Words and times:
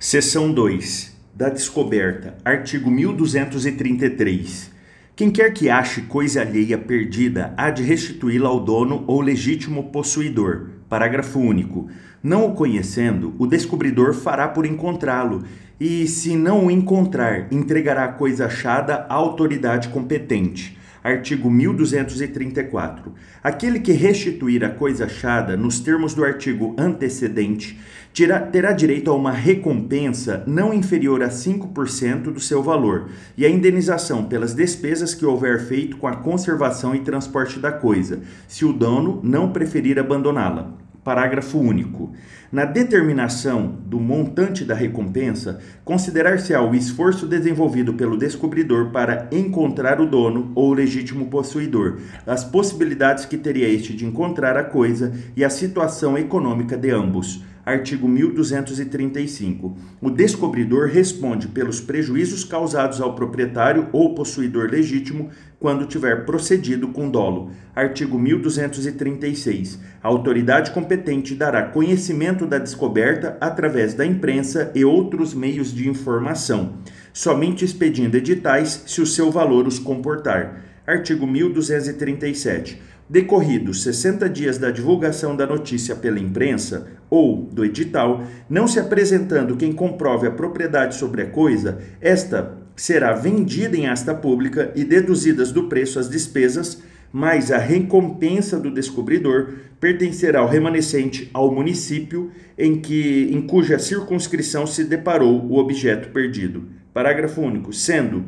Seção 0.00 0.52
2. 0.52 1.12
Da 1.34 1.48
descoberta. 1.48 2.36
Artigo 2.44 2.88
1233. 2.88 4.70
Quem 5.16 5.28
quer 5.28 5.52
que 5.52 5.68
ache 5.68 6.02
coisa 6.02 6.40
alheia 6.40 6.78
perdida 6.78 7.52
há 7.56 7.68
de 7.68 7.82
restituí-la 7.82 8.48
ao 8.48 8.60
dono 8.60 9.02
ou 9.08 9.20
legítimo 9.20 9.90
possuidor. 9.90 10.68
Parágrafo 10.88 11.40
único. 11.40 11.88
Não 12.22 12.46
o 12.46 12.54
conhecendo, 12.54 13.34
o 13.40 13.46
descobridor 13.46 14.14
fará 14.14 14.46
por 14.46 14.64
encontrá-lo, 14.64 15.42
e, 15.80 16.06
se 16.06 16.36
não 16.36 16.66
o 16.66 16.70
encontrar, 16.70 17.52
entregará 17.52 18.04
a 18.04 18.12
coisa 18.12 18.46
achada 18.46 19.04
à 19.08 19.14
autoridade 19.14 19.88
competente 19.88 20.77
artigo 21.08 21.50
1234. 21.50 23.12
Aquele 23.42 23.80
que 23.80 23.92
restituir 23.92 24.64
a 24.64 24.70
coisa 24.70 25.06
achada 25.06 25.56
nos 25.56 25.80
termos 25.80 26.14
do 26.14 26.24
artigo 26.24 26.74
antecedente 26.78 27.78
terá, 28.14 28.40
terá 28.40 28.72
direito 28.72 29.10
a 29.10 29.14
uma 29.14 29.32
recompensa 29.32 30.42
não 30.46 30.72
inferior 30.72 31.22
a 31.22 31.28
5% 31.28 32.32
do 32.32 32.40
seu 32.40 32.62
valor 32.62 33.08
e 33.36 33.44
a 33.44 33.50
indenização 33.50 34.24
pelas 34.24 34.54
despesas 34.54 35.14
que 35.14 35.26
houver 35.26 35.60
feito 35.60 35.96
com 35.96 36.06
a 36.06 36.16
conservação 36.16 36.94
e 36.94 37.00
transporte 37.00 37.58
da 37.58 37.72
coisa, 37.72 38.20
se 38.46 38.64
o 38.64 38.72
dono 38.72 39.20
não 39.22 39.52
preferir 39.52 39.98
abandoná-la. 39.98 40.87
Parágrafo 41.08 41.58
único. 41.58 42.12
Na 42.52 42.66
determinação 42.66 43.78
do 43.86 43.98
montante 43.98 44.62
da 44.62 44.74
recompensa, 44.74 45.58
considerar-se-á 45.82 46.60
o 46.60 46.74
esforço 46.74 47.26
desenvolvido 47.26 47.94
pelo 47.94 48.18
descobridor 48.18 48.90
para 48.90 49.26
encontrar 49.32 50.02
o 50.02 50.06
dono 50.06 50.52
ou 50.54 50.68
o 50.68 50.74
legítimo 50.74 51.28
possuidor, 51.28 51.96
as 52.26 52.44
possibilidades 52.44 53.24
que 53.24 53.38
teria 53.38 53.66
este 53.66 53.94
de 53.94 54.04
encontrar 54.04 54.58
a 54.58 54.64
coisa 54.64 55.14
e 55.34 55.42
a 55.42 55.48
situação 55.48 56.18
econômica 56.18 56.76
de 56.76 56.90
ambos 56.90 57.42
artigo 57.68 58.08
1235. 58.08 59.76
O 60.00 60.08
descobridor 60.10 60.88
responde 60.88 61.48
pelos 61.48 61.80
prejuízos 61.80 62.42
causados 62.42 62.98
ao 62.98 63.14
proprietário 63.14 63.88
ou 63.92 64.14
possuidor 64.14 64.70
legítimo 64.70 65.28
quando 65.60 65.84
tiver 65.84 66.24
procedido 66.24 66.88
com 66.88 67.10
dolo. 67.10 67.50
Artigo 67.76 68.18
1236. 68.18 69.78
A 70.02 70.08
autoridade 70.08 70.70
competente 70.70 71.34
dará 71.34 71.62
conhecimento 71.62 72.46
da 72.46 72.58
descoberta 72.58 73.36
através 73.38 73.92
da 73.92 74.06
imprensa 74.06 74.72
e 74.74 74.82
outros 74.82 75.34
meios 75.34 75.70
de 75.74 75.88
informação, 75.88 76.74
somente 77.12 77.66
expedindo 77.66 78.16
editais 78.16 78.84
se 78.86 79.02
o 79.02 79.06
seu 79.06 79.30
valor 79.30 79.66
os 79.66 79.78
comportar. 79.78 80.64
Artigo 80.86 81.26
1237 81.26 82.80
decorridos 83.08 83.82
60 83.82 84.28
dias 84.28 84.58
da 84.58 84.70
divulgação 84.70 85.34
da 85.34 85.46
notícia 85.46 85.96
pela 85.96 86.18
imprensa 86.18 86.88
ou 87.08 87.42
do 87.50 87.64
edital, 87.64 88.22
não 88.48 88.68
se 88.68 88.78
apresentando 88.78 89.56
quem 89.56 89.72
comprove 89.72 90.26
a 90.26 90.30
propriedade 90.30 90.96
sobre 90.96 91.22
a 91.22 91.26
coisa, 91.30 91.78
esta 92.00 92.58
será 92.76 93.12
vendida 93.12 93.76
em 93.76 93.88
asta 93.88 94.14
pública 94.14 94.70
e 94.76 94.84
deduzidas 94.84 95.50
do 95.50 95.64
preço 95.64 95.98
as 95.98 96.08
despesas, 96.08 96.82
mais 97.10 97.50
a 97.50 97.58
recompensa 97.58 98.60
do 98.60 98.70
descobridor 98.70 99.54
pertencerá 99.80 100.40
ao 100.40 100.48
remanescente 100.48 101.30
ao 101.32 101.50
município 101.52 102.30
em 102.56 102.80
que 102.80 103.30
em 103.32 103.40
cuja 103.40 103.78
circunscrição 103.78 104.66
se 104.66 104.84
deparou 104.84 105.44
o 105.46 105.56
objeto 105.56 106.10
perdido. 106.10 106.64
Parágrafo 106.92 107.40
único. 107.40 107.72
Sendo 107.72 108.24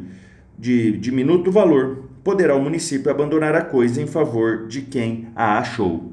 de 0.59 0.93
diminuto 0.93 1.51
valor, 1.51 2.10
poderá 2.23 2.55
o 2.55 2.63
município 2.63 3.11
abandonar 3.11 3.55
a 3.55 3.63
coisa 3.63 4.01
em 4.01 4.07
favor 4.07 4.67
de 4.67 4.83
quem 4.83 5.29
a 5.35 5.59
achou. 5.59 6.13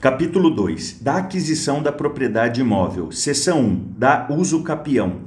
Capítulo 0.00 0.50
2. 0.50 1.00
Da 1.00 1.16
aquisição 1.16 1.82
da 1.82 1.90
propriedade 1.90 2.60
imóvel. 2.60 3.10
Seção 3.10 3.60
1. 3.60 3.94
Da 3.96 4.26
uso 4.30 4.62
capião. 4.62 5.20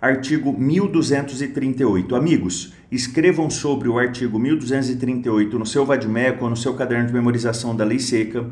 Artigo 0.00 0.52
1238. 0.52 2.14
Amigos, 2.14 2.72
escrevam 2.90 3.48
sobre 3.48 3.88
o 3.88 3.98
artigo 3.98 4.38
1238 4.38 5.58
no 5.58 5.66
seu 5.66 5.84
vadmeco 5.84 6.44
ou 6.44 6.50
no 6.50 6.56
seu 6.56 6.74
caderno 6.74 7.06
de 7.06 7.12
memorização 7.12 7.74
da 7.74 7.84
lei 7.84 7.98
seca 7.98 8.46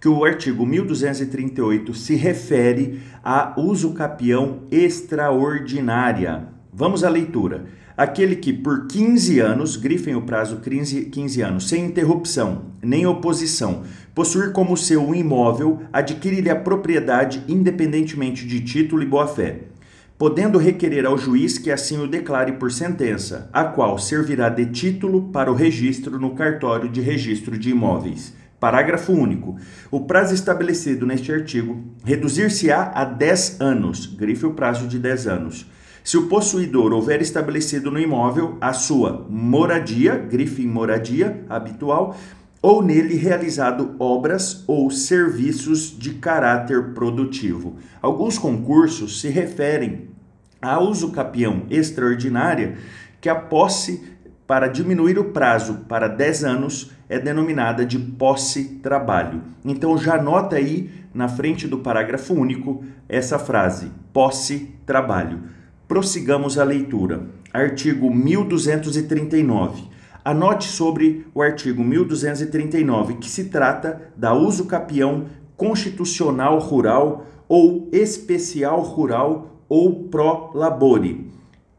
que 0.00 0.08
o 0.08 0.24
artigo 0.24 0.64
1238 0.64 1.92
se 1.94 2.14
refere 2.14 3.00
a 3.22 3.54
uso 3.56 3.92
capião 3.94 4.60
extraordinária. 4.70 6.48
Vamos 6.72 7.02
à 7.02 7.08
leitura 7.08 7.66
aquele 7.98 8.36
que 8.36 8.52
por 8.52 8.86
15 8.86 9.40
anos, 9.40 9.76
grifem 9.76 10.14
o 10.14 10.22
prazo 10.22 10.60
15, 10.60 11.06
15 11.06 11.42
anos, 11.42 11.68
sem 11.68 11.84
interrupção 11.84 12.68
nem 12.80 13.04
oposição, 13.06 13.82
possuir 14.14 14.52
como 14.52 14.76
seu 14.76 15.02
um 15.04 15.12
imóvel, 15.12 15.80
adquirir-lhe 15.92 16.48
a 16.48 16.54
propriedade 16.54 17.42
independentemente 17.48 18.46
de 18.46 18.60
título 18.60 19.02
e 19.02 19.06
boa-fé, 19.06 19.62
podendo 20.16 20.58
requerer 20.58 21.04
ao 21.04 21.18
juiz 21.18 21.58
que 21.58 21.72
assim 21.72 21.98
o 21.98 22.06
declare 22.06 22.52
por 22.52 22.70
sentença, 22.70 23.50
a 23.52 23.64
qual 23.64 23.98
servirá 23.98 24.48
de 24.48 24.66
título 24.66 25.30
para 25.32 25.50
o 25.50 25.54
registro 25.54 26.20
no 26.20 26.36
cartório 26.36 26.88
de 26.88 27.00
registro 27.00 27.58
de 27.58 27.70
imóveis. 27.70 28.32
Parágrafo 28.60 29.12
único. 29.12 29.56
O 29.90 30.00
prazo 30.00 30.34
estabelecido 30.34 31.06
neste 31.06 31.32
artigo 31.32 31.84
reduzir-se-á 32.04 32.92
a 32.94 33.04
10 33.04 33.60
anos, 33.60 34.06
grife 34.06 34.46
o 34.46 34.54
prazo 34.54 34.86
de 34.86 34.98
10 34.98 35.26
anos 35.26 35.77
se 36.08 36.16
o 36.16 36.26
possuidor 36.26 36.94
houver 36.94 37.20
estabelecido 37.20 37.90
no 37.90 38.00
imóvel 38.00 38.56
a 38.62 38.72
sua 38.72 39.26
moradia, 39.28 40.16
grife 40.16 40.62
em 40.62 40.66
moradia 40.66 41.44
habitual, 41.50 42.16
ou 42.62 42.82
nele 42.82 43.14
realizado 43.14 43.94
obras 43.98 44.64
ou 44.66 44.90
serviços 44.90 45.94
de 45.98 46.14
caráter 46.14 46.94
produtivo. 46.94 47.76
Alguns 48.00 48.38
concursos 48.38 49.20
se 49.20 49.28
referem 49.28 50.08
a 50.62 50.80
uso 50.80 51.12
capião 51.12 51.64
extraordinária, 51.68 52.78
que 53.20 53.28
a 53.28 53.34
posse 53.34 54.02
para 54.46 54.66
diminuir 54.66 55.18
o 55.18 55.24
prazo 55.24 55.84
para 55.90 56.08
10 56.08 56.42
anos 56.42 56.90
é 57.06 57.18
denominada 57.18 57.84
de 57.84 57.98
posse-trabalho. 57.98 59.42
Então 59.62 59.98
já 59.98 60.14
anota 60.14 60.56
aí 60.56 60.90
na 61.12 61.28
frente 61.28 61.68
do 61.68 61.80
parágrafo 61.80 62.32
único 62.32 62.82
essa 63.06 63.38
frase: 63.38 63.92
posse-trabalho. 64.10 65.57
Prossigamos 65.88 66.58
a 66.58 66.64
leitura. 66.64 67.22
Artigo 67.50 68.14
1239. 68.14 69.84
Anote 70.22 70.68
sobre 70.68 71.26
o 71.34 71.40
artigo 71.40 71.82
1239 71.82 73.14
que 73.14 73.30
se 73.30 73.44
trata 73.44 74.12
da 74.14 74.34
uso 74.34 74.66
capião 74.66 75.24
constitucional 75.56 76.58
rural 76.58 77.24
ou 77.48 77.88
especial 77.90 78.82
rural 78.82 79.62
ou 79.66 80.04
pro 80.10 80.50
labore, 80.52 81.30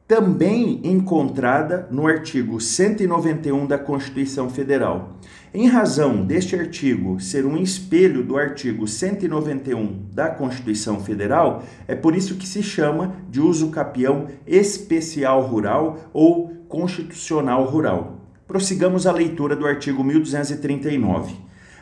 também 0.07 0.81
encontrada 0.83 1.87
no 1.91 2.07
artigo 2.07 2.59
191 2.59 3.67
da 3.67 3.77
Constituição 3.77 4.49
Federal. 4.49 5.17
Em 5.51 5.65
razão 5.65 6.23
deste 6.23 6.55
artigo 6.55 7.19
ser 7.19 7.43
um 7.43 7.57
espelho 7.57 8.23
do 8.23 8.37
artigo 8.37 8.87
191 8.87 10.05
da 10.13 10.29
Constituição 10.29 10.99
Federal, 10.99 11.63
é 11.87 11.95
por 11.95 12.15
isso 12.15 12.35
que 12.35 12.47
se 12.47 12.61
chama 12.61 13.15
de 13.27 13.41
uso 13.41 13.71
capião 13.71 14.27
especial 14.45 15.41
rural 15.41 16.11
ou 16.13 16.49
constitucional 16.67 17.65
rural. 17.65 18.19
Prossigamos 18.47 19.07
a 19.07 19.11
leitura 19.11 19.55
do 19.55 19.65
artigo 19.65 20.03
1239. 20.03 21.33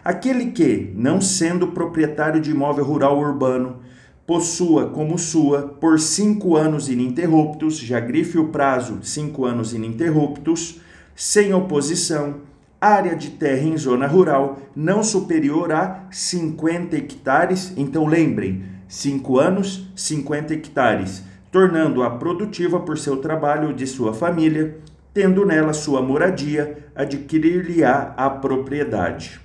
Aquele 0.02 0.52
que, 0.52 0.94
não 0.96 1.20
sendo 1.20 1.68
proprietário 1.68 2.40
de 2.40 2.52
imóvel 2.52 2.86
rural 2.86 3.20
urbano, 3.20 3.82
possua 4.26 4.90
como 4.92 5.18
sua 5.18 5.64
por 5.64 6.00
cinco 6.00 6.56
anos 6.56 6.88
ininterruptos, 6.88 7.78
já 7.78 8.00
grife 8.00 8.38
o 8.38 8.48
prazo 8.48 9.00
cinco 9.02 9.44
anos 9.44 9.74
ininterruptos, 9.74 10.80
sem 11.14 11.54
oposição, 11.54 12.47
área 12.80 13.16
de 13.16 13.32
terra 13.32 13.64
em 13.64 13.78
zona 13.78 14.08
rural 14.08 14.60
não 14.76 15.04
superior 15.04 15.72
a 15.72 16.06
50 16.12 16.96
hectares. 16.96 17.74
Então 17.76 18.06
lembrem, 18.06 18.64
5 18.88 19.40
anos, 19.40 19.92
50 19.96 20.54
hectares, 20.54 21.24
tornando-a 21.52 22.10
produtiva 22.12 22.80
por 22.80 22.98
seu 22.98 23.18
trabalho 23.18 23.70
ou 23.70 23.74
de 23.74 23.88
sua 23.88 24.14
família, 24.14 24.78
tendo 25.14 25.46
nela 25.46 25.74
sua 25.74 26.02
moradia, 26.02 26.86
adquirir-lhe-á 26.96 28.14
a 28.16 28.30
propriedade. 28.30 29.42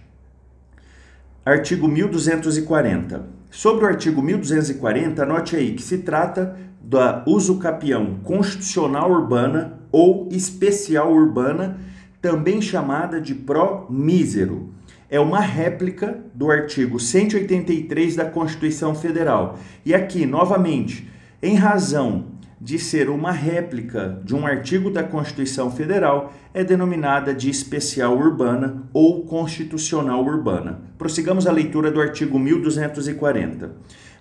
Artigo 1.45 1.89
1240. 1.89 3.25
Sobre 3.51 3.85
o 3.85 3.89
artigo 3.89 4.23
1240, 4.23 5.23
anote 5.23 5.57
aí 5.57 5.75
que 5.75 5.83
se 5.83 5.99
trata 5.99 6.57
do 6.81 6.99
uso 7.27 7.59
capião 7.59 8.19
constitucional 8.23 9.11
urbana 9.11 9.79
ou 9.91 10.29
especial 10.31 11.13
urbana 11.13 11.79
também 12.23 12.63
chamada 12.63 13.21
de 13.21 13.35
pró-mísero. 13.35 14.73
É 15.11 15.19
uma 15.19 15.41
réplica 15.41 16.21
do 16.33 16.51
artigo 16.51 16.99
183 16.99 18.17
da 18.17 18.25
Constituição 18.25 18.95
Federal. 18.95 19.59
E 19.85 19.93
aqui, 19.93 20.25
novamente, 20.25 21.11
em 21.43 21.57
razão 21.57 22.27
de 22.61 22.79
ser 22.79 23.11
uma 23.11 23.33
réplica 23.33 24.23
de 24.25 24.37
um 24.37 24.47
artigo 24.47 24.89
da 24.89 25.03
Constituição 25.03 25.69
Federal, 25.69 26.33
é 26.55 26.63
denominada 26.63 27.35
de 27.35 27.51
especial 27.51 28.17
urbana 28.17 28.85
ou 28.93 29.27
constitucional 29.27 30.25
urbana. 30.25 30.81
Prossigamos 30.97 31.49
a 31.49 31.53
leitura 31.53 31.91
do 31.91 32.01
artigo 32.01 32.39
1240. 32.39 33.73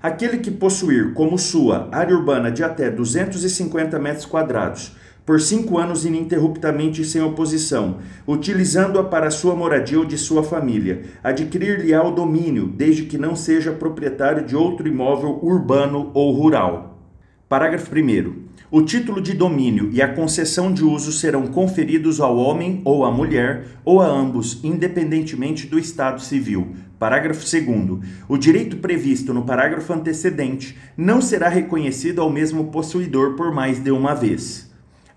Aquele 0.01 0.39
que 0.39 0.49
possuir 0.49 1.13
como 1.13 1.37
sua 1.37 1.87
área 1.91 2.17
urbana 2.17 2.51
de 2.51 2.63
até 2.63 2.89
250 2.89 3.99
metros 3.99 4.25
quadrados, 4.25 4.95
por 5.31 5.39
cinco 5.39 5.77
anos 5.77 6.03
ininterruptamente 6.03 7.05
sem 7.05 7.21
oposição, 7.21 7.99
utilizando-a 8.27 9.05
para 9.05 9.31
sua 9.31 9.55
moradia 9.55 9.97
ou 9.97 10.03
de 10.03 10.17
sua 10.17 10.43
família, 10.43 11.03
adquirir-lhe-á 11.23 12.03
o 12.03 12.11
domínio, 12.11 12.67
desde 12.67 13.03
que 13.03 13.17
não 13.17 13.33
seja 13.33 13.71
proprietário 13.71 14.45
de 14.45 14.57
outro 14.57 14.89
imóvel 14.89 15.39
urbano 15.41 16.11
ou 16.13 16.33
rural. 16.33 16.99
Parágrafo 17.47 17.95
1. 17.95 18.33
O 18.69 18.81
título 18.81 19.21
de 19.21 19.33
domínio 19.33 19.89
e 19.93 20.01
a 20.01 20.13
concessão 20.13 20.69
de 20.69 20.83
uso 20.83 21.13
serão 21.13 21.47
conferidos 21.47 22.19
ao 22.19 22.35
homem 22.35 22.81
ou 22.83 23.05
à 23.05 23.09
mulher, 23.09 23.67
ou 23.85 24.01
a 24.01 24.07
ambos, 24.07 24.59
independentemente 24.65 25.65
do 25.65 25.79
estado 25.79 26.19
civil. 26.19 26.75
Parágrafo 26.99 27.39
2. 27.39 27.99
O 28.27 28.37
direito 28.37 28.75
previsto 28.75 29.33
no 29.33 29.45
parágrafo 29.45 29.93
antecedente 29.93 30.77
não 30.97 31.21
será 31.21 31.47
reconhecido 31.47 32.19
ao 32.19 32.29
mesmo 32.29 32.65
possuidor 32.65 33.37
por 33.37 33.53
mais 33.53 33.79
de 33.79 33.91
uma 33.91 34.13
vez. 34.13 34.69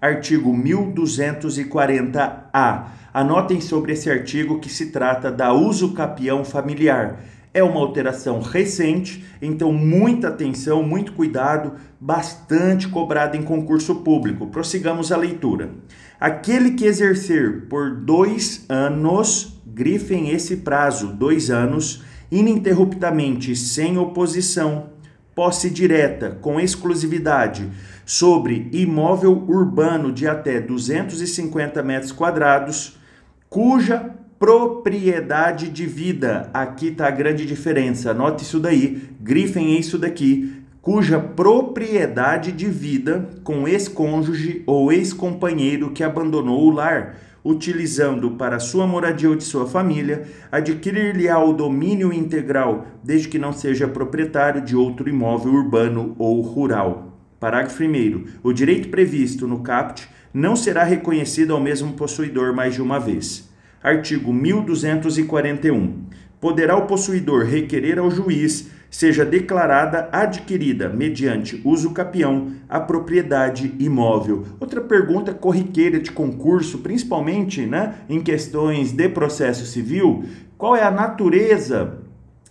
Artigo 0.04 0.52
1240-A. 0.52 2.92
Anotem 3.14 3.60
sobre 3.60 3.92
esse 3.92 4.10
artigo 4.10 4.58
que 4.60 4.68
se 4.68 4.90
trata 4.90 5.32
da 5.32 5.52
uso 5.52 5.94
capião 5.94 6.44
familiar 6.44 7.20
é 7.54 7.62
uma 7.62 7.80
alteração 7.80 8.40
recente, 8.40 9.24
então 9.40 9.72
muita 9.72 10.28
atenção, 10.28 10.82
muito 10.82 11.12
cuidado, 11.12 11.74
bastante 12.00 12.88
cobrado 12.88 13.36
em 13.36 13.42
concurso 13.42 14.02
público. 14.02 14.48
Prossigamos 14.48 15.12
a 15.12 15.16
leitura. 15.16 15.70
Aquele 16.18 16.72
que 16.72 16.84
exercer 16.84 17.68
por 17.68 17.94
dois 17.94 18.66
anos, 18.68 19.62
grifem 19.64 20.30
esse 20.30 20.58
prazo, 20.58 21.14
dois 21.14 21.48
anos, 21.48 22.02
ininterruptamente, 22.30 23.54
sem 23.54 23.96
oposição, 23.96 24.90
posse 25.34 25.68
direta, 25.68 26.38
com 26.40 26.60
exclusividade, 26.60 27.68
sobre 28.06 28.68
imóvel 28.72 29.44
urbano 29.48 30.12
de 30.12 30.28
até 30.28 30.60
250 30.60 31.82
metros 31.82 32.12
quadrados, 32.12 32.98
cuja 33.48 34.14
propriedade 34.38 35.70
de 35.70 35.86
vida. 35.86 36.50
Aqui 36.52 36.88
está 36.88 37.08
a 37.08 37.10
grande 37.10 37.46
diferença. 37.46 38.10
Anote 38.10 38.44
isso 38.44 38.60
daí, 38.60 39.02
grifem 39.20 39.78
isso 39.78 39.98
daqui. 39.98 40.52
Cuja 40.82 41.18
propriedade 41.18 42.52
de 42.52 42.66
vida 42.66 43.30
com 43.42 43.66
ex-cônjuge 43.66 44.62
ou 44.66 44.92
ex-companheiro 44.92 45.92
que 45.92 46.04
abandonou 46.04 46.66
o 46.66 46.70
lar, 46.70 47.16
utilizando 47.44 48.32
para 48.32 48.58
sua 48.58 48.86
moradia 48.86 49.28
ou 49.28 49.36
de 49.36 49.44
sua 49.44 49.66
família, 49.66 50.26
adquirir-lhe-á 50.50 51.38
o 51.38 51.52
domínio 51.52 52.12
integral, 52.12 52.86
desde 53.02 53.28
que 53.28 53.38
não 53.38 53.52
seja 53.52 53.86
proprietário 53.86 54.62
de 54.62 54.74
outro 54.74 55.08
imóvel 55.08 55.52
urbano 55.52 56.16
ou 56.18 56.40
rural. 56.40 57.18
Parágrafo 57.38 57.84
1. 57.84 58.24
O 58.42 58.52
direito 58.52 58.88
previsto 58.88 59.46
no 59.46 59.60
CAPT 59.60 60.08
não 60.32 60.56
será 60.56 60.82
reconhecido 60.82 61.52
ao 61.52 61.60
mesmo 61.60 61.92
possuidor 61.92 62.54
mais 62.54 62.74
de 62.74 62.80
uma 62.80 62.98
vez. 62.98 63.52
Artigo 63.82 64.32
1241. 64.32 66.06
Poderá 66.40 66.76
o 66.76 66.86
possuidor 66.86 67.44
requerer 67.44 67.98
ao 67.98 68.10
juiz 68.10 68.70
seja 68.94 69.24
declarada 69.24 70.08
adquirida 70.12 70.88
mediante 70.88 71.60
uso 71.64 71.90
capião 71.90 72.52
a 72.68 72.78
propriedade 72.78 73.74
imóvel. 73.80 74.44
Outra 74.60 74.80
pergunta 74.80 75.34
corriqueira 75.34 75.98
de 75.98 76.12
concurso, 76.12 76.78
principalmente 76.78 77.66
né, 77.66 77.96
em 78.08 78.20
questões 78.20 78.92
de 78.92 79.08
processo 79.08 79.66
civil, 79.66 80.24
qual 80.56 80.76
é 80.76 80.84
a 80.84 80.92
natureza 80.92 81.98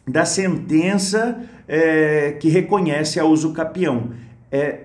da 0.06 0.26
sentença 0.26 1.40
é, 1.66 2.34
que 2.34 2.50
reconhece 2.50 3.22
a 3.22 3.24
uso 3.24 3.54
capião? 3.54 4.10
É 4.52 4.82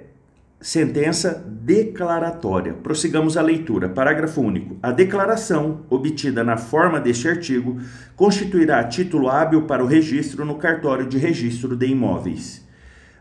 sentença 0.61 1.45
declaratória. 1.47 2.75
Prossigamos 2.75 3.37
a 3.37 3.43
leitura. 3.43 3.89
Parágrafo 3.89 4.41
único. 4.41 4.77
A 4.83 4.91
declaração 4.91 5.85
obtida 5.89 6.43
na 6.43 6.57
forma 6.57 7.01
deste 7.01 7.29
artigo 7.29 7.79
constituirá 8.17 8.83
título 8.85 9.29
hábil 9.29 9.63
para 9.63 9.85
o 9.85 9.87
registro 9.87 10.45
no 10.45 10.57
cartório 10.57 11.07
de 11.07 11.19
registro 11.19 11.77
de 11.77 11.87
imóveis. 11.87 12.68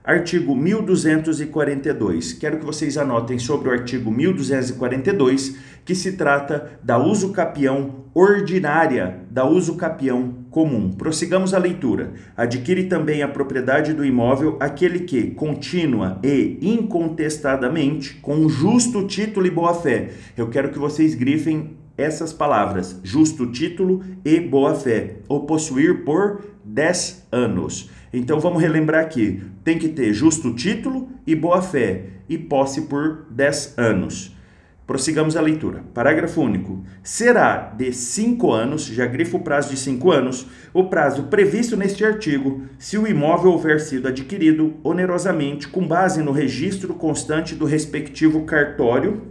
Artigo 0.07 0.55
1242. 0.55 2.31
Quero 2.31 2.59
que 2.59 2.65
vocês 2.65 2.97
anotem 2.97 3.37
sobre 3.37 3.67
o 3.67 3.73
artigo 3.73 4.09
1242, 4.09 5.57
que 5.83 5.93
se 5.93 6.13
trata 6.13 6.79
da 6.81 6.97
uso 6.97 7.33
capião 7.33 8.05
ordinária, 8.13 9.19
da 9.29 9.45
uso 9.45 9.75
capião 9.75 10.45
comum. 10.49 10.93
Prossigamos 10.93 11.53
a 11.53 11.57
leitura. 11.57 12.13
Adquire 12.37 12.85
também 12.85 13.21
a 13.21 13.27
propriedade 13.27 13.93
do 13.93 14.05
imóvel 14.05 14.55
aquele 14.61 14.99
que, 14.99 15.31
contínua 15.31 16.21
e 16.23 16.57
incontestadamente, 16.61 18.13
com 18.21 18.47
justo 18.47 19.05
título 19.05 19.45
e 19.45 19.51
boa-fé. 19.51 20.11
Eu 20.37 20.47
quero 20.47 20.69
que 20.69 20.79
vocês 20.79 21.15
grifem 21.15 21.75
essas 21.97 22.31
palavras: 22.31 22.97
justo 23.03 23.45
título 23.51 24.01
e 24.23 24.39
boa-fé, 24.39 25.17
ou 25.27 25.45
possuir 25.45 26.05
por 26.05 26.41
10 26.63 27.27
anos. 27.29 27.96
Então 28.11 28.39
vamos 28.39 28.61
relembrar 28.61 29.03
aqui: 29.03 29.43
tem 29.63 29.77
que 29.77 29.89
ter 29.89 30.13
justo 30.13 30.53
título 30.53 31.09
e 31.25 31.35
boa-fé, 31.35 32.05
e 32.29 32.37
posse 32.37 32.83
por 32.83 33.25
10 33.29 33.75
anos. 33.77 34.35
Prossigamos 34.85 35.35
a 35.35 35.41
leitura. 35.41 35.83
Parágrafo 35.93 36.41
único. 36.41 36.81
Será 37.03 37.57
de 37.77 37.91
5 37.91 38.53
anos, 38.53 38.85
já 38.85 39.05
grifo 39.05 39.35
o 39.35 39.41
prazo 39.41 39.69
de 39.69 39.77
5 39.77 40.11
anos, 40.11 40.47
o 40.73 40.85
prazo 40.85 41.23
previsto 41.23 41.75
neste 41.75 42.05
artigo, 42.05 42.61
se 42.79 42.97
o 42.97 43.05
imóvel 43.05 43.51
houver 43.51 43.81
sido 43.81 44.07
adquirido 44.07 44.75
onerosamente 44.85 45.67
com 45.67 45.85
base 45.85 46.23
no 46.23 46.31
registro 46.31 46.93
constante 46.93 47.53
do 47.53 47.65
respectivo 47.65 48.45
cartório, 48.45 49.23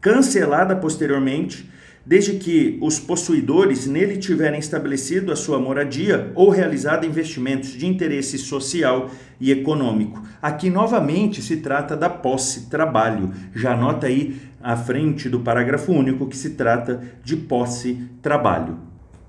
cancelada 0.00 0.74
posteriormente 0.74 1.70
desde 2.06 2.34
que 2.34 2.78
os 2.80 3.00
possuidores 3.00 3.86
nele 3.86 4.16
tiverem 4.16 4.60
estabelecido 4.60 5.32
a 5.32 5.36
sua 5.36 5.58
moradia 5.58 6.30
ou 6.36 6.50
realizado 6.50 7.04
investimentos 7.04 7.70
de 7.70 7.84
interesse 7.84 8.38
social 8.38 9.10
e 9.40 9.50
econômico. 9.50 10.22
Aqui 10.40 10.70
novamente 10.70 11.42
se 11.42 11.56
trata 11.56 11.96
da 11.96 12.08
posse 12.08 12.70
trabalho. 12.70 13.32
Já 13.52 13.72
anota 13.72 14.06
aí 14.06 14.36
à 14.62 14.76
frente 14.76 15.28
do 15.28 15.40
parágrafo 15.40 15.92
único 15.92 16.28
que 16.28 16.36
se 16.36 16.50
trata 16.50 17.02
de 17.24 17.34
posse 17.34 17.98
trabalho. 18.22 18.78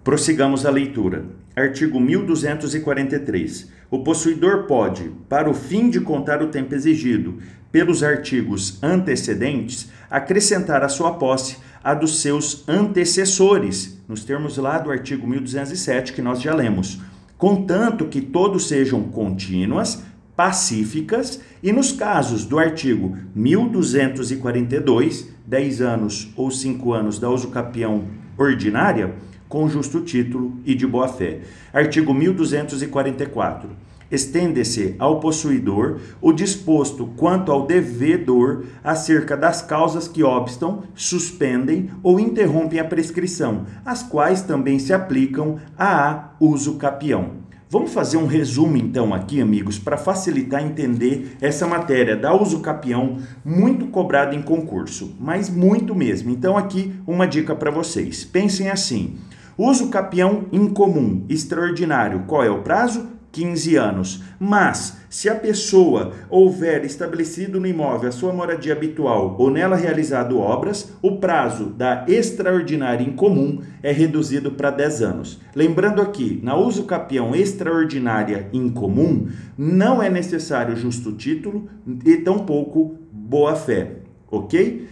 Prossigamos 0.04 0.64
a 0.64 0.70
leitura. 0.70 1.26
Artigo 1.56 2.00
1243. 2.00 3.72
O 3.90 4.04
possuidor 4.04 4.68
pode, 4.68 5.12
para 5.28 5.50
o 5.50 5.54
fim 5.54 5.90
de 5.90 6.00
contar 6.00 6.44
o 6.44 6.48
tempo 6.48 6.76
exigido 6.76 7.40
pelos 7.72 8.04
artigos 8.04 8.82
antecedentes, 8.84 9.90
acrescentar 10.10 10.84
à 10.84 10.90
sua 10.90 11.14
posse 11.14 11.58
a 11.88 11.94
dos 11.94 12.20
seus 12.20 12.68
antecessores, 12.68 13.98
nos 14.10 14.26
termos 14.26 14.58
lá 14.58 14.78
do 14.78 14.92
artigo 14.92 15.26
1207 15.26 16.12
que 16.12 16.22
nós 16.22 16.42
já 16.42 16.54
lemos, 16.54 17.00
contanto 17.38 18.08
que 18.08 18.20
todos 18.20 18.68
sejam 18.68 19.04
contínuas, 19.04 20.04
pacíficas 20.36 21.40
e 21.64 21.72
nos 21.72 21.94
casos 21.94 22.44
do 22.44 22.60
artigo 22.60 23.16
1242, 23.34 25.30
10 25.46 25.82
anos 25.82 26.30
ou 26.36 26.52
5 26.52 26.92
anos 26.92 27.20
da 27.20 27.30
usucapião 27.30 28.04
ordinária, 28.38 29.16
com 29.48 29.70
justo 29.70 30.02
título 30.02 30.60
e 30.66 30.76
de 30.76 30.86
boa-fé. 30.86 31.40
Artigo 31.72 32.14
1244 32.14 33.87
estende-se 34.12 34.96
ao 35.00 35.20
possuidor 35.20 36.00
o 36.22 36.32
disposto 36.32 37.08
quanto 37.18 37.52
ao 37.52 37.66
devedor 37.66 38.64
acerca 38.84 39.36
das 39.36 39.62
causas 39.62 40.08
que 40.08 40.24
obstam, 40.24 40.84
suspendem 40.96 41.90
ou 42.02 42.20
interrompem 42.20 42.80
a 42.80 42.86
prescrição, 42.86 43.66
as 43.86 44.04
quais 44.04 44.42
também 44.42 44.80
se 44.80 44.94
aplicam 44.94 45.58
a 45.78 46.32
uso 46.40 46.76
capião. 46.76 47.48
Vamos 47.70 47.92
fazer 47.92 48.16
um 48.16 48.28
resumo 48.28 48.78
então 48.78 49.14
aqui, 49.14 49.42
amigos, 49.42 49.78
para 49.78 49.98
facilitar 49.98 50.64
entender 50.64 51.36
essa 51.42 51.68
matéria 51.68 52.16
da 52.16 52.34
uso 52.34 52.62
capião 52.62 53.18
muito 53.44 53.88
cobrada 53.88 54.34
em 54.34 54.42
concurso, 54.42 55.14
mas 55.20 55.50
muito 55.50 55.94
mesmo. 55.94 56.30
Então 56.30 56.58
aqui 56.58 56.94
uma 57.06 57.28
dica 57.28 57.54
para 57.54 57.70
vocês. 57.70 58.24
Pensem 58.24 58.70
assim: 58.70 59.18
uso 59.58 59.90
capião 59.90 60.46
incomum, 60.50 61.26
extraordinário, 61.28 62.24
qual 62.26 62.42
é 62.42 62.50
o 62.50 62.62
prazo? 62.62 63.17
15 63.32 63.76
anos. 63.76 64.24
Mas, 64.40 64.98
se 65.10 65.30
a 65.30 65.36
pessoa 65.36 66.12
houver 66.30 66.84
estabelecido 66.86 67.60
no 67.60 67.68
imóvel 67.68 68.10
a 68.10 68.12
sua 68.12 68.34
moradia 68.34 68.74
habitual 68.74 69.36
ou 69.40 69.50
nela 69.50 69.76
realizado 69.76 70.40
obras, 70.40 70.94
o 71.02 71.18
prazo 71.18 71.66
da 71.66 72.06
extraordinária 72.08 73.04
incomum 73.04 73.62
é 73.82 73.92
reduzido 73.92 74.52
para 74.52 74.72
10 74.72 75.02
anos. 75.02 75.40
Lembrando 75.56 76.02
aqui, 76.02 76.40
na 76.44 76.56
uso 76.56 76.84
capião 76.84 77.36
extraordinária 77.36 78.50
incomum, 78.52 79.28
não 79.58 80.02
é 80.02 80.10
necessário 80.10 80.76
justo 80.76 81.14
título 81.14 81.70
e 82.06 82.18
tampouco 82.18 82.98
boa-fé, 83.12 83.98
ok? 84.30 84.88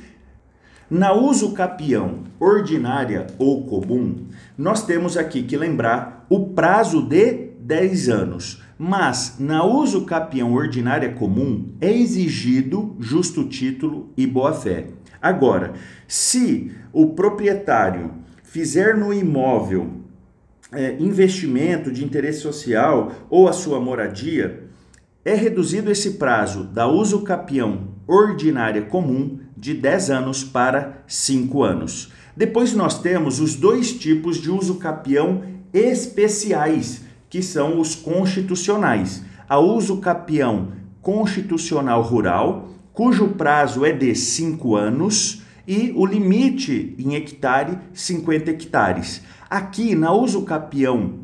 Na 0.89 1.13
uso 1.13 1.53
capião 1.53 2.19
ordinária 2.39 3.25
ou 3.39 3.65
comum, 3.65 4.27
nós 4.55 4.85
temos 4.85 5.17
aqui 5.17 5.41
que 5.41 5.57
lembrar 5.57 6.25
o 6.29 6.49
prazo 6.49 7.01
de 7.01 7.44
10 7.65 8.09
anos. 8.09 8.61
mas 8.77 9.37
na 9.39 9.63
uso 9.63 10.05
capião 10.05 10.53
ordinária 10.53 11.13
comum 11.13 11.73
é 11.79 11.89
exigido 11.91 12.95
justo 12.99 13.45
título 13.45 14.11
e 14.17 14.27
boa-fé. 14.27 14.87
Agora, 15.21 15.73
se 16.07 16.71
o 16.91 17.13
proprietário 17.13 18.11
fizer 18.43 18.97
no 18.97 19.13
imóvel 19.13 19.89
é, 20.73 20.97
investimento 20.99 21.89
de 21.89 22.03
interesse 22.03 22.41
social 22.41 23.11
ou 23.29 23.47
a 23.47 23.53
sua 23.53 23.79
moradia, 23.79 24.65
é 25.23 25.33
reduzido 25.33 25.89
esse 25.89 26.11
prazo 26.11 26.65
da 26.65 26.85
uso 26.85 27.21
capião 27.21 27.95
ordinária 28.05 28.81
comum 28.81 29.39
de 29.55 29.73
10 29.73 30.09
anos 30.11 30.43
para 30.43 31.03
5 31.07 31.63
anos. 31.63 32.11
Depois 32.35 32.73
nós 32.73 33.01
temos 33.01 33.39
os 33.39 33.55
dois 33.55 33.93
tipos 33.93 34.37
de 34.37 34.51
uso 34.51 34.75
capião 34.75 35.43
especiais, 35.73 37.05
que 37.35 37.43
são 37.43 37.81
os 37.81 37.95
constitucionais. 37.95 39.21
A 39.49 39.59
uso 39.59 39.97
capião 39.97 40.69
constitucional 41.01 42.01
rural, 42.01 42.69
cujo 42.93 43.27
prazo 43.27 43.83
é 43.83 43.91
de 43.91 44.15
5 44.15 44.73
anos, 44.73 45.41
e 45.67 45.91
o 45.97 46.05
limite 46.05 46.95
em 46.97 47.15
hectare 47.15 47.77
50 47.93 48.51
hectares. 48.51 49.21
Aqui 49.49 49.95
na 49.95 50.13
uso 50.13 50.43
capião 50.43 51.15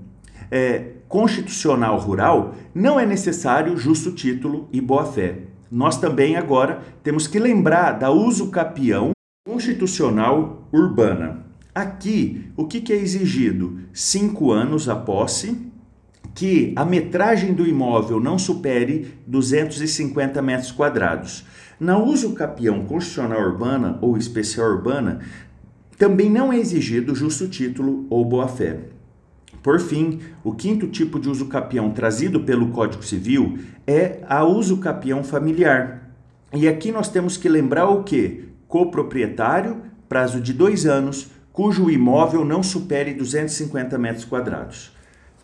é, 0.51 0.95
constitucional 1.07 1.97
rural 1.97 2.55
não 2.75 2.99
é 2.99 3.05
necessário 3.05 3.77
justo 3.77 4.11
título 4.11 4.67
e 4.73 4.81
boa-fé. 4.81 5.43
Nós 5.71 5.97
também 5.97 6.35
agora 6.35 6.81
temos 7.01 7.25
que 7.25 7.39
lembrar 7.39 7.93
da 7.93 8.11
uso 8.11 8.49
capião 8.49 9.11
constitucional 9.47 10.67
urbana. 10.73 11.45
Aqui, 11.73 12.51
o 12.57 12.67
que, 12.67 12.81
que 12.81 12.91
é 12.91 12.97
exigido? 12.97 13.79
Cinco 13.93 14.51
anos 14.51 14.89
a 14.89 14.95
posse, 14.97 15.70
que 16.33 16.73
a 16.75 16.85
metragem 16.85 17.53
do 17.53 17.67
imóvel 17.67 18.19
não 18.19 18.39
supere 18.39 19.13
250 19.27 20.41
metros 20.41 20.71
quadrados. 20.71 21.45
Na 21.79 21.97
uso 21.97 22.33
capião 22.33 22.85
constitucional 22.85 23.41
urbana 23.41 23.97
ou 24.01 24.17
especial 24.17 24.69
urbana, 24.69 25.19
também 25.97 26.29
não 26.29 26.51
é 26.51 26.57
exigido 26.57 27.13
justo 27.13 27.47
título 27.47 28.05
ou 28.09 28.23
boa-fé. 28.23 28.79
Por 29.61 29.79
fim, 29.79 30.19
o 30.43 30.53
quinto 30.53 30.87
tipo 30.87 31.19
de 31.19 31.29
uso 31.29 31.45
capião 31.45 31.91
trazido 31.91 32.39
pelo 32.41 32.69
Código 32.69 33.03
Civil 33.03 33.59
é 33.85 34.19
a 34.27 34.43
uso 34.43 34.77
capião 34.77 35.23
familiar. 35.23 36.11
E 36.53 36.67
aqui 36.67 36.91
nós 36.91 37.09
temos 37.09 37.37
que 37.37 37.47
lembrar 37.47 37.87
o 37.87 38.03
que? 38.03 38.45
Coproprietário, 38.67 39.81
prazo 40.09 40.41
de 40.41 40.53
dois 40.53 40.85
anos, 40.85 41.29
cujo 41.53 41.89
imóvel 41.89 42.43
não 42.43 42.63
supere 42.63 43.13
250 43.13 43.97
metros 43.97 44.25
quadrados. 44.25 44.91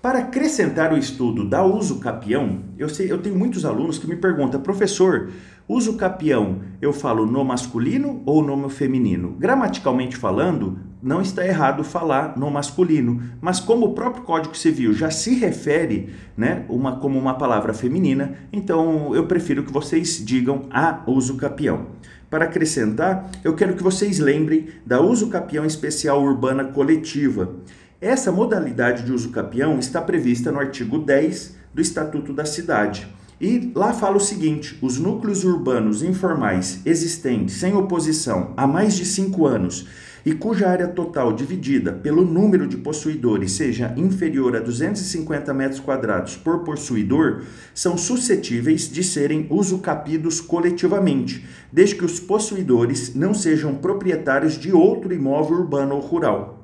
Para 0.08 0.20
acrescentar 0.20 0.94
o 0.94 0.98
estudo 0.98 1.44
da 1.44 1.66
uso 1.66 2.00
capião, 2.00 2.62
eu, 2.78 2.88
sei, 2.88 3.12
eu 3.12 3.18
tenho 3.18 3.36
muitos 3.36 3.66
alunos 3.66 4.00
que 4.00 4.08
me 4.08 4.16
perguntam, 4.16 4.62
professor, 4.62 5.32
uso 5.68 5.98
capião 5.98 6.62
eu 6.82 6.94
falo 6.94 7.26
no 7.26 7.44
masculino 7.44 8.24
ou 8.26 8.42
no 8.42 8.70
feminino? 8.70 9.36
Gramaticalmente 9.38 10.16
falando, 10.16 10.80
não 11.04 11.22
está 11.22 11.46
errado 11.46 11.84
falar 11.84 12.38
no 12.38 12.50
masculino, 12.50 13.22
mas 13.42 13.60
como 13.60 13.88
o 13.88 13.94
próprio 13.94 14.24
Código 14.24 14.56
Civil 14.56 14.94
já 14.94 15.12
se 15.12 15.36
refere 15.36 16.14
né, 16.38 16.64
uma, 16.70 16.96
como 17.02 17.20
uma 17.20 17.34
palavra 17.34 17.74
feminina, 17.74 18.34
então 18.54 19.14
eu 19.14 19.28
prefiro 19.28 19.64
que 19.64 19.74
vocês 19.74 20.26
digam 20.26 20.68
a 20.72 21.04
uso 21.06 21.36
capião. 21.36 21.88
Para 22.30 22.46
acrescentar, 22.46 23.30
eu 23.44 23.56
quero 23.56 23.74
que 23.74 23.84
vocês 23.84 24.20
lembrem 24.20 24.68
da 24.86 25.02
uso 25.02 25.28
capião 25.28 25.66
especial 25.66 26.22
urbana 26.24 26.64
coletiva. 26.64 27.56
Essa 28.00 28.32
modalidade 28.32 29.04
de 29.04 29.12
uso 29.12 29.32
capião 29.32 29.80
está 29.80 30.00
prevista 30.00 30.52
no 30.52 30.60
artigo 30.60 31.00
10 31.00 31.56
do 31.74 31.82
Estatuto 31.82 32.32
da 32.32 32.46
Cidade. 32.46 33.08
E 33.42 33.72
lá 33.74 33.92
fala 33.92 34.18
o 34.18 34.20
seguinte: 34.20 34.78
os 34.84 35.00
núcleos 35.00 35.44
urbanos 35.44 36.04
informais 36.04 36.80
existentes 36.86 37.56
sem 37.56 37.74
oposição 37.74 38.54
há 38.56 38.68
mais 38.68 38.96
de 38.96 39.04
cinco 39.04 39.48
anos 39.48 39.88
e 40.24 40.32
cuja 40.32 40.70
área 40.70 40.88
total 40.88 41.34
dividida 41.34 41.92
pelo 41.92 42.24
número 42.24 42.68
de 42.68 42.78
possuidores 42.78 43.54
seja 43.54 43.92
inferior 43.98 44.56
a 44.56 44.60
250 44.60 45.52
metros 45.54 45.80
quadrados 45.80 46.36
por 46.36 46.60
possuidor, 46.64 47.46
são 47.74 47.98
suscetíveis 47.98 48.92
de 48.92 49.04
serem 49.04 49.48
usucapidos 49.50 50.40
coletivamente, 50.40 51.48
desde 51.72 51.96
que 51.96 52.06
os 52.06 52.20
possuidores 52.20 53.16
não 53.16 53.34
sejam 53.34 53.74
proprietários 53.74 54.56
de 54.56 54.72
outro 54.72 55.14
imóvel 55.14 55.60
urbano 55.60 55.96
ou 55.96 56.02
rural. 56.02 56.57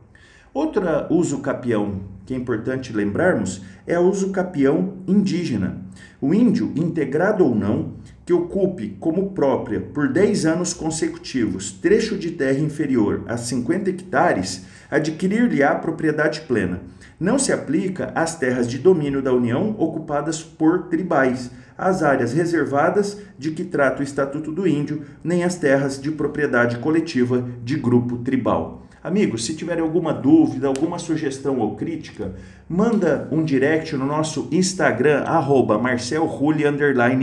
Outra 0.53 1.07
uso 1.09 1.39
capião 1.39 2.01
que 2.27 2.33
é 2.33 2.37
importante 2.37 2.93
lembrarmos 2.93 3.61
é 3.87 3.97
o 3.97 4.03
uso 4.03 4.29
capião 4.29 4.93
indígena. 5.07 5.81
O 6.21 6.31
índio, 6.31 6.71
integrado 6.75 7.43
ou 7.43 7.55
não, 7.55 7.93
que 8.23 8.31
ocupe 8.31 8.95
como 8.99 9.31
própria 9.31 9.81
por 9.81 10.07
10 10.07 10.45
anos 10.45 10.71
consecutivos 10.71 11.71
trecho 11.71 12.17
de 12.17 12.31
terra 12.31 12.59
inferior 12.59 13.23
a 13.27 13.35
50 13.35 13.89
hectares, 13.89 14.63
adquirir-lhe-á 14.91 15.73
propriedade 15.75 16.41
plena. 16.41 16.81
Não 17.19 17.39
se 17.39 17.51
aplica 17.51 18.11
às 18.13 18.35
terras 18.35 18.67
de 18.67 18.77
domínio 18.77 19.23
da 19.23 19.33
União 19.33 19.75
ocupadas 19.79 20.43
por 20.43 20.83
tribais, 20.83 21.49
às 21.75 22.03
áreas 22.03 22.31
reservadas 22.31 23.17
de 23.39 23.51
que 23.51 23.63
trata 23.63 24.01
o 24.01 24.03
Estatuto 24.03 24.51
do 24.51 24.67
Índio, 24.67 25.01
nem 25.23 25.43
às 25.43 25.55
terras 25.55 25.99
de 25.99 26.11
propriedade 26.11 26.77
coletiva 26.77 27.43
de 27.63 27.75
grupo 27.75 28.19
tribal. 28.19 28.83
Amigos, 29.03 29.43
se 29.43 29.53
tiverem 29.53 29.83
alguma 29.83 30.13
dúvida, 30.13 30.65
alguma 30.65 30.97
sugestão 30.97 31.59
ou 31.59 31.75
crítica, 31.75 32.35
manda 32.69 33.27
um 33.29 33.43
direct 33.43 33.97
no 33.97 34.05
nosso 34.05 34.47
Instagram, 34.49 35.23
arroba 35.23 35.77